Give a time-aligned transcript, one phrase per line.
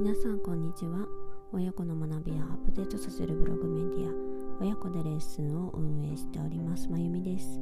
[0.00, 1.08] 皆さんこんにちは。
[1.52, 7.58] 親子の学びやアップデートさせるブログメディア親子でレッスンを運営しておりますまゆみです。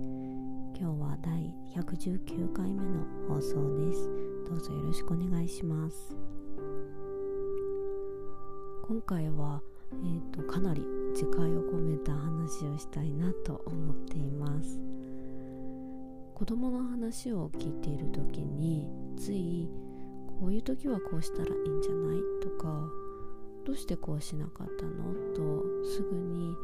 [0.78, 4.10] 今日は第119回目の放送です。
[4.50, 6.14] どうぞよろしくお願いします。
[8.86, 9.62] 今回は、
[9.92, 10.84] えー、とかなり
[11.14, 14.78] 次回を込めた話をしたいなと思っています。
[16.34, 19.70] 子供の話を聞いている時につい
[20.40, 22.18] こういう時はこうしたらいいんじゃない？
[22.42, 22.88] とか
[23.64, 25.12] どうしてこうしなかったの？
[25.34, 26.54] とすぐに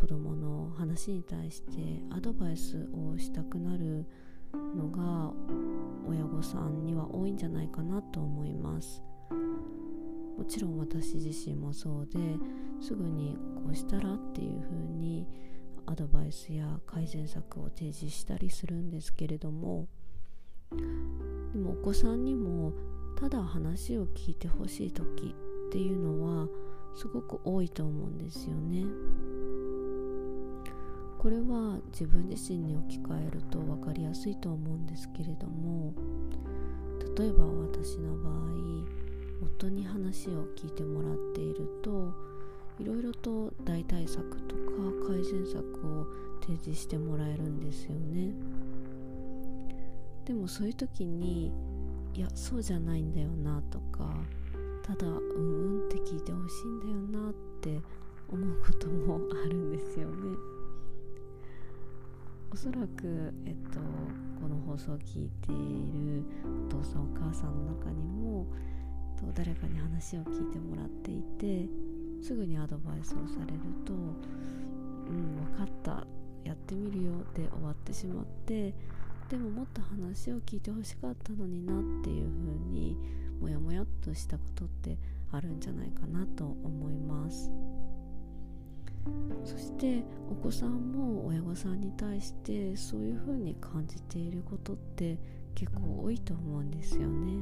[0.00, 4.04] 子供の話に対してアドバイスをしたくなる
[4.76, 5.32] のが
[6.06, 9.02] 親御さんには多いんじゃないかなと思います。
[10.36, 12.18] もちろん私自身もそうで
[12.80, 15.26] すぐにこうしたらっていうふうに
[15.86, 19.88] アドバイスや改善策を提示したりするんですけれども
[20.70, 22.72] でもお子さんにも
[23.18, 25.34] ただ話を聞いてほしい時
[25.68, 26.48] っていうのは
[26.94, 28.84] すごく多いと思うんですよね。
[31.18, 35.92] これは自分自身に置き換えると分かりやすいと思うんですけれども
[37.18, 38.84] 例えば私の場合
[39.42, 42.14] 夫に話を聞いてもらっていると
[42.78, 44.62] いろいろと代替策とか
[45.08, 46.06] 改善策を
[46.40, 48.32] 提示してもらえるんですよね
[50.24, 51.52] でもそういう時に
[52.18, 54.12] いやそうじゃないんだよなとか
[54.82, 56.80] ただうんうんって聞いてほしいん
[57.12, 57.80] だよなって
[58.28, 60.36] 思うこともあるんですよね。
[62.52, 63.78] おそらく、えっと、
[64.42, 66.24] この放送を聞いている
[66.66, 68.46] お父さんお母さんの中にも
[69.16, 71.68] と誰かに話を聞いてもらっていて
[72.20, 73.96] すぐにアドバイスをされると「う
[75.12, 76.04] ん分かった
[76.42, 78.74] やってみるよ」で終わってしまって
[79.28, 82.96] でももっと話を聞いてほしかったのになっていうふうに
[83.40, 84.96] モヤモヤっとしたことって
[85.32, 87.50] あるんじゃないかなと思います。
[89.44, 95.18] そしてお子さんも親御さんに対してそういうふうに感じていることって
[95.54, 97.32] 結構多いと思うんですよね。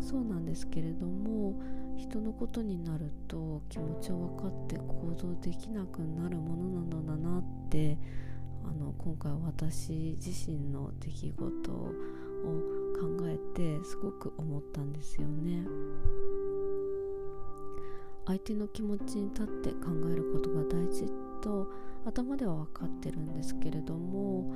[0.00, 1.60] そうなんですけれども
[1.96, 7.98] 人のことになると気持ちを分かって行動できなくなるものなのだなって
[8.64, 11.92] あの今回私自身の出来事を
[12.98, 15.66] 考えてすごく思ったんですよね。
[18.26, 21.10] 相手の気持ちに立って考えることが大事
[21.40, 21.66] と
[22.06, 24.54] 頭では分かってるんですけれども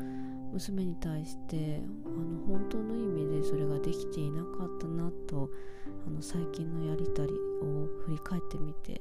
[0.53, 5.51] 娘に対してあの本当の意味でそれができていなかったなと
[6.07, 9.01] あの最近のやり取りを振り返ってみて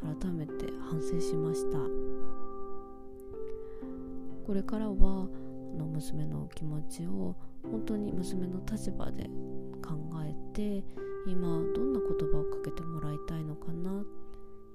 [0.00, 2.47] 改めて反省しました。
[4.48, 7.36] これからはあの娘の気持ちを
[7.70, 9.24] 本当に娘の立場で
[9.84, 9.92] 考
[10.24, 10.82] えて
[11.26, 14.02] 今どんな言葉をかけてもらいたいのかな？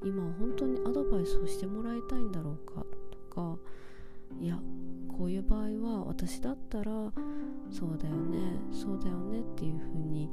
[0.05, 2.85] 今本当にアドバイスをしてもらいたいんだろうか？
[3.09, 3.57] とか
[4.39, 4.59] いや
[5.17, 6.91] こういう場合は私だったら
[7.71, 10.29] そうだよねそうだよねっていうふうに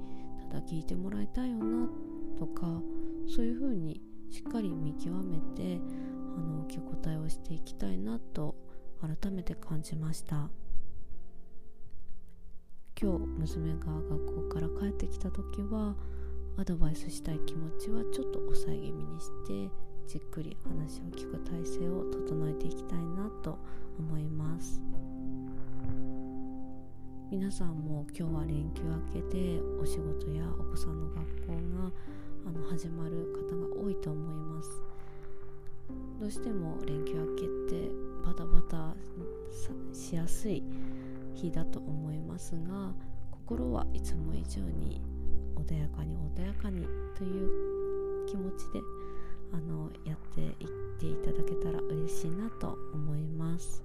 [0.51, 1.89] ただ聞いてもらいたいよな。
[2.39, 2.67] とか
[3.27, 5.81] そういうふうにしっかり見極めて
[6.37, 8.50] あの受け答えをしていきたいなと
[9.01, 10.51] 改めて感じました。
[13.01, 15.95] 今日娘が学校から帰ってきた時は
[16.59, 19.71] アドバイスしたい気持ちはちょっと抑え気味にして
[20.07, 23.59] じっくり話を聞く体制を整えていきたいなと
[23.99, 24.83] 思います。
[27.31, 31.91] 皆さんも今日は連休明けでお仕事やお子さんの学校が
[32.49, 34.69] あの始まる方が多いと思います。
[36.21, 37.49] どうしても連休明けっ
[37.87, 37.91] て
[38.31, 38.95] バタバタ
[39.93, 40.63] しやすい
[41.35, 42.93] 日だと思いますが
[43.33, 45.01] 心はいつも以上に
[45.57, 46.87] 穏やかに穏やかに
[47.19, 48.81] という気持ちで
[49.53, 50.69] あのやっていっ
[51.01, 53.83] ていただけたら嬉しいなと思います。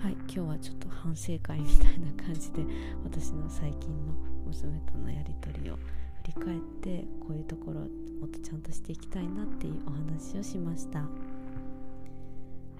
[0.00, 2.64] はい今日はちょっと反省会みたいな感じで
[3.04, 4.14] 私の最近の
[4.46, 5.80] 娘とのやり取りを振
[6.26, 11.04] り返ってこういうところもっとちゃんとしていきたいなっていうお話をしました。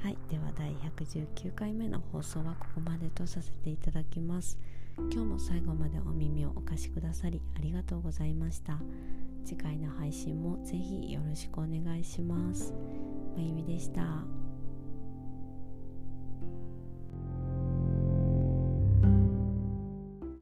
[0.02, 4.58] はいでは第119回目の放送はここまでとさせていただきます。
[4.97, 8.79] 今日も最後までお耳をお貸しくださりありがとうございました。
[9.44, 12.73] 次回の配信もぜひよろしくお願いします。
[13.37, 14.39] まゆみでした。